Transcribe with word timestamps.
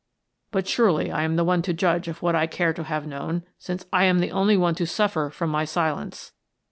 "But 0.51 0.67
surely 0.67 1.11
I 1.11 1.21
am 1.21 1.35
the 1.35 1.43
one 1.43 1.61
to 1.61 1.73
judge 1.73 2.07
of 2.07 2.23
what 2.23 2.33
I 2.35 2.47
care 2.47 2.73
to 2.73 2.85
have 2.85 3.05
known, 3.05 3.43
since 3.59 3.85
I 3.93 4.05
am 4.05 4.17
the 4.17 4.31
only 4.31 4.57
one 4.57 4.73
to 4.73 4.87
suffer 4.87 5.29
from 5.29 5.51
my 5.51 5.63
silence." 5.63 6.31